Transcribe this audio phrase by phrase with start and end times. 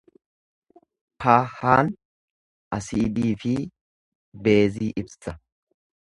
[1.23, 1.91] pH'n
[2.77, 3.51] asiidii fi
[4.47, 5.35] beezii ibsa.